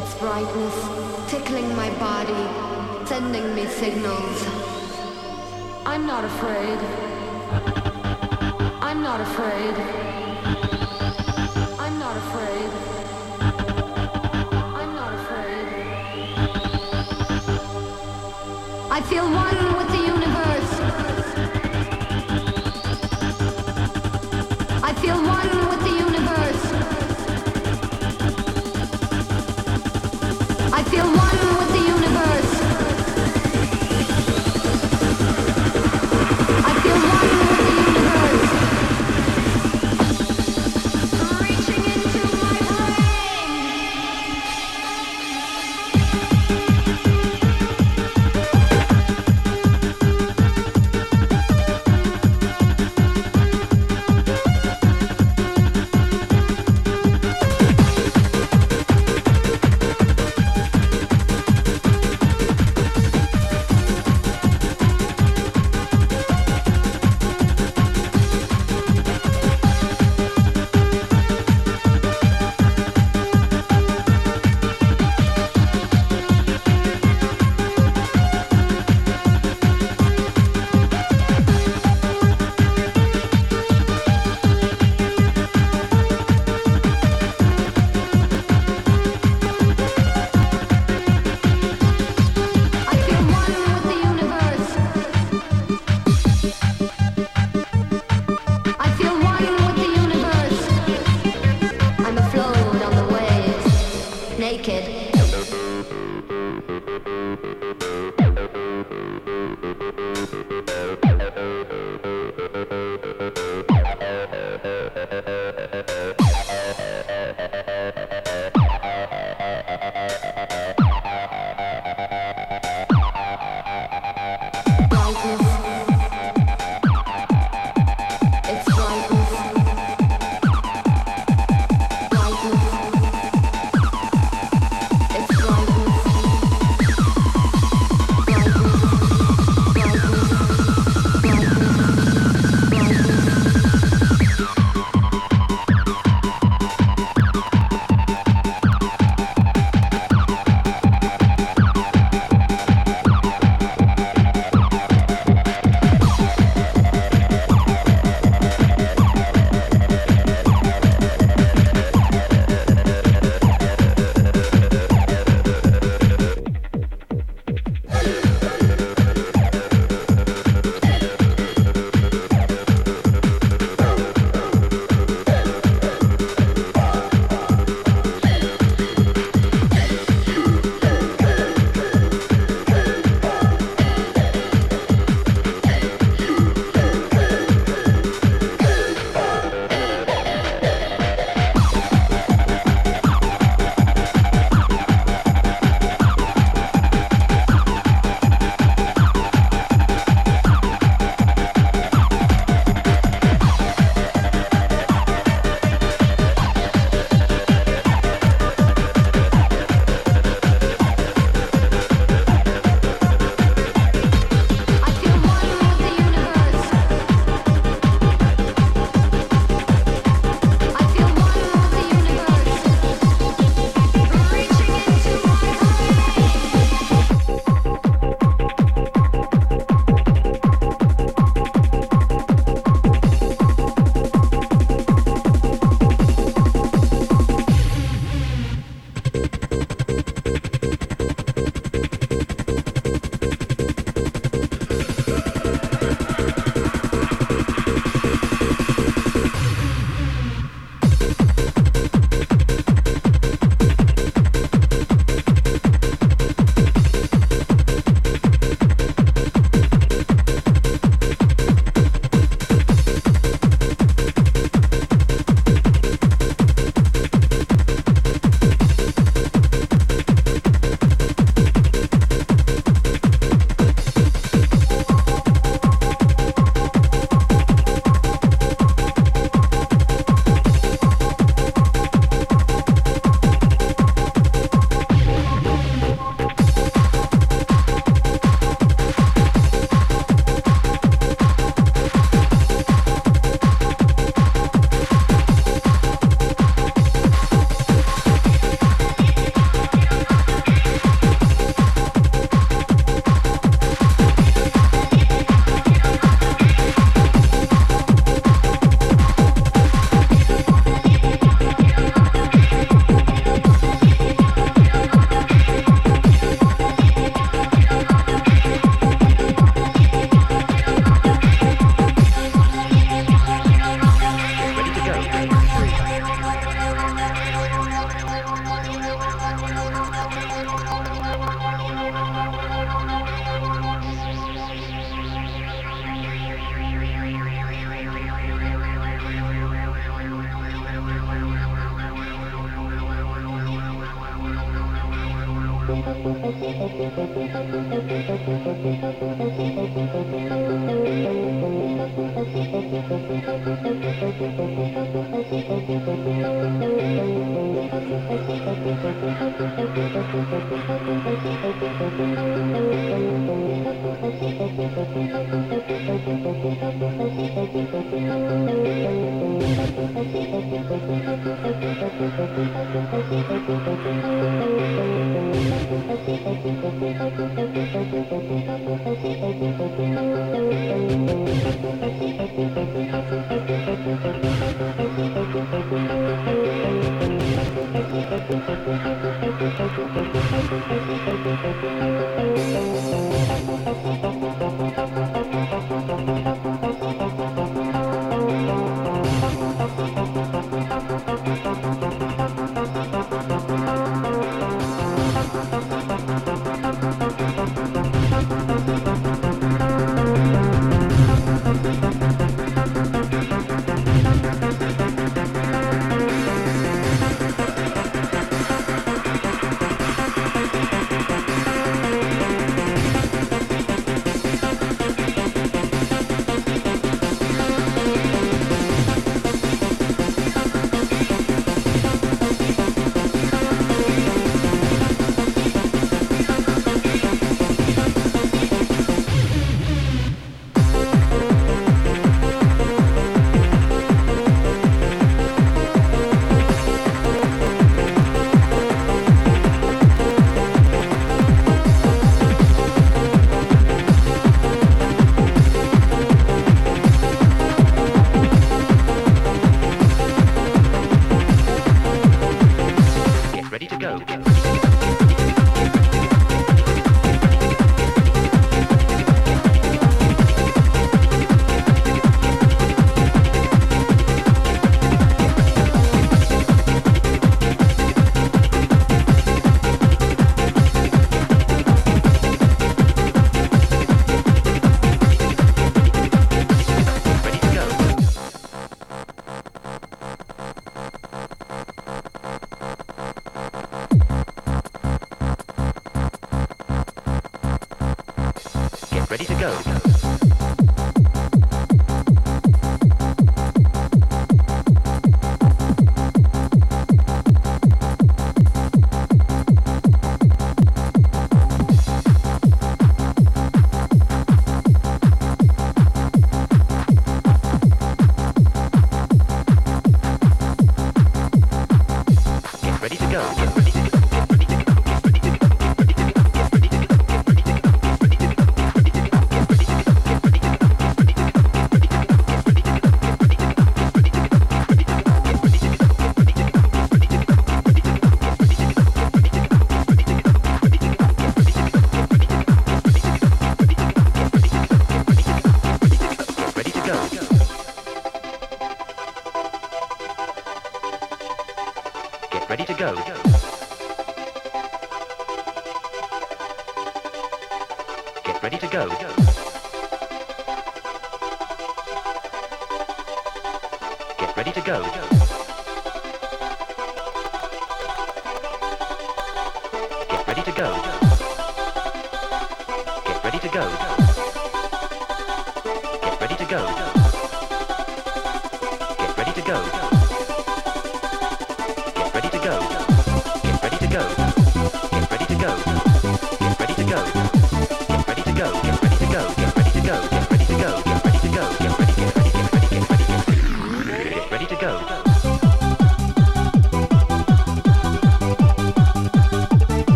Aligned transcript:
its 0.00 0.14
brightness 0.14 1.30
tickling 1.30 1.68
my 1.76 1.90
body, 1.98 2.42
sending 3.06 3.54
me 3.54 3.66
signals. 3.66 4.46
I'm 5.84 6.06
not 6.06 6.24
afraid. 6.24 6.99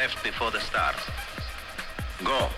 Left 0.00 0.24
before 0.24 0.50
the 0.50 0.60
start. 0.60 0.96
Go. 2.24 2.48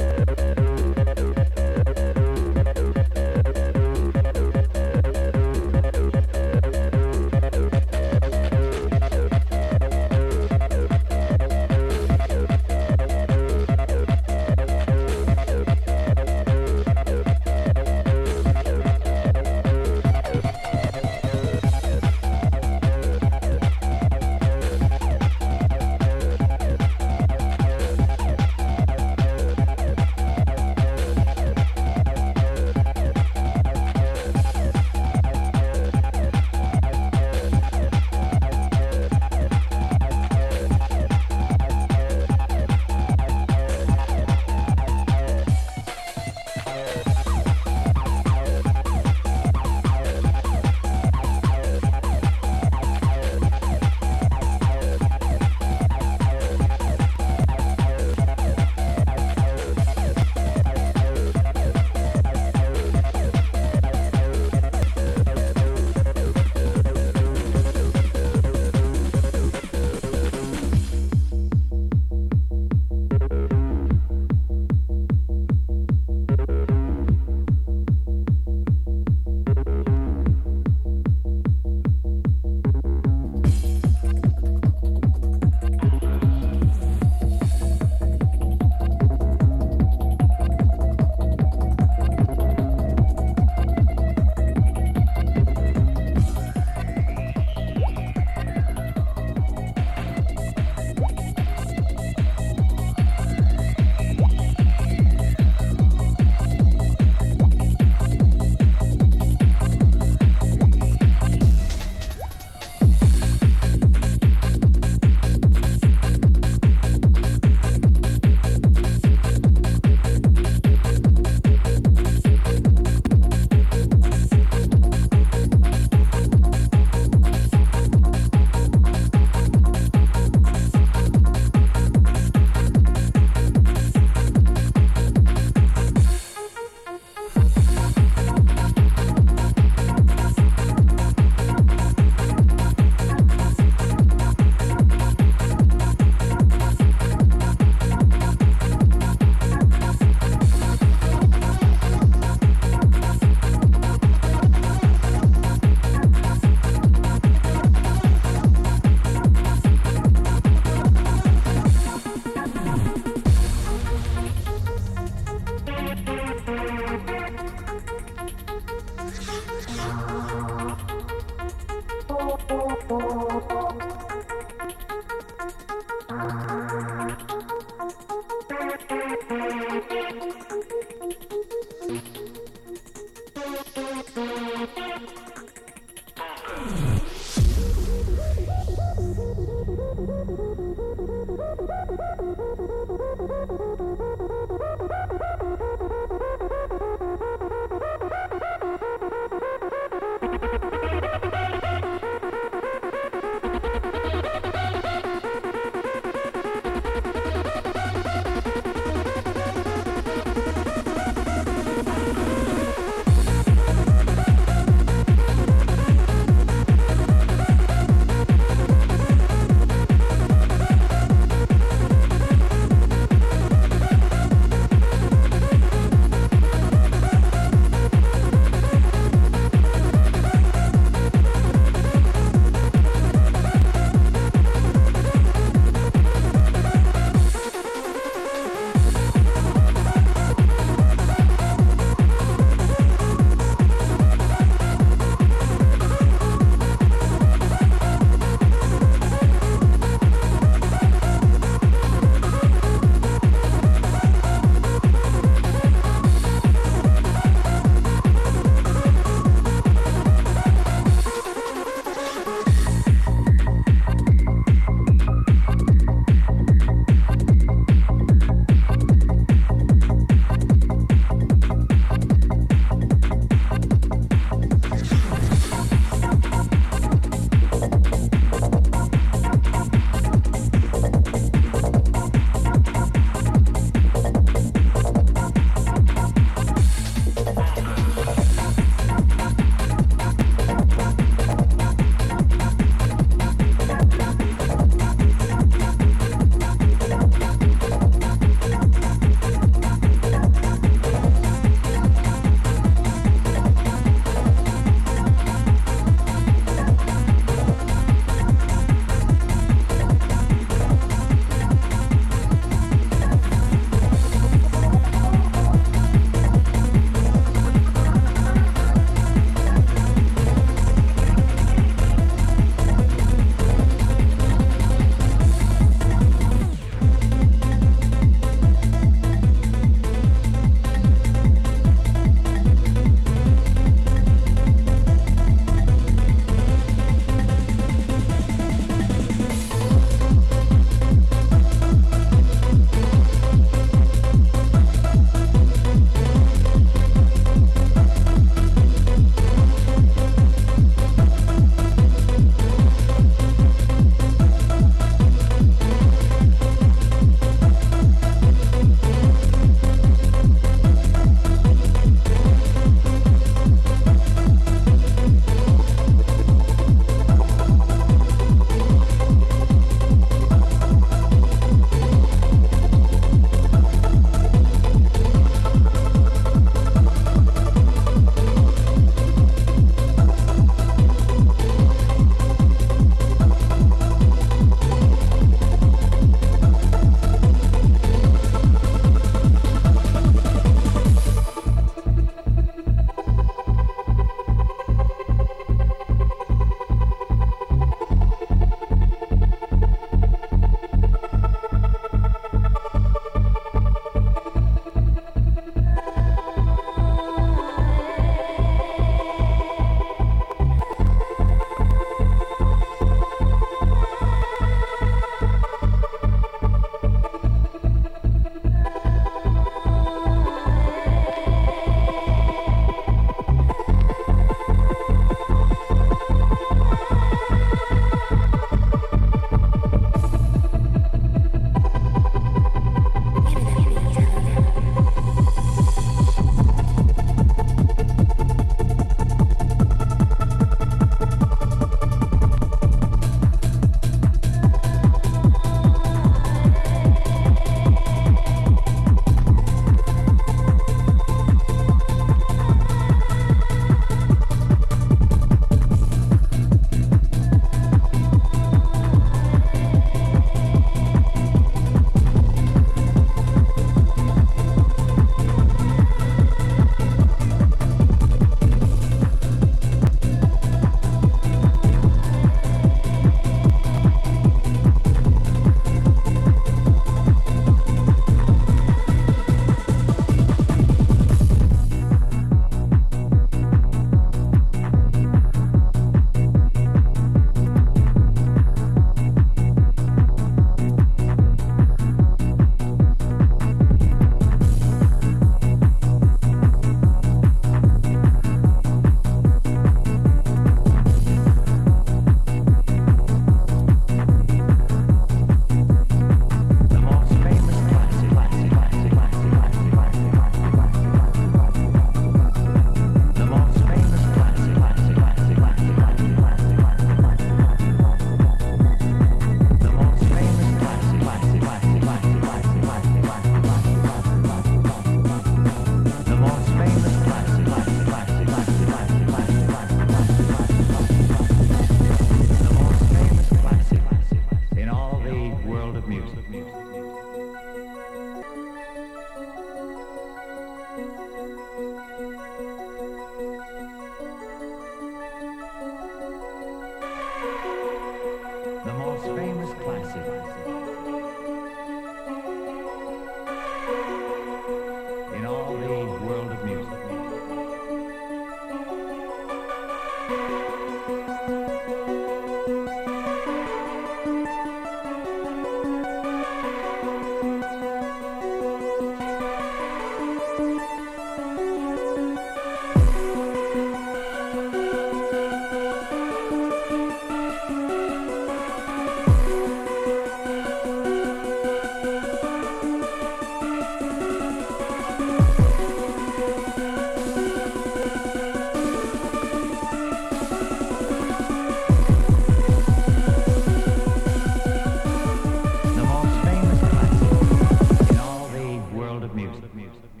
mute. 599.61 600.00